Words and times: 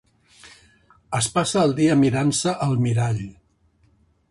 Es 1.17 1.27
passa 1.35 1.61
el 1.67 1.77
dia 1.81 1.99
mirant-se 2.05 2.57
al 2.69 2.75
mirall. 2.87 3.23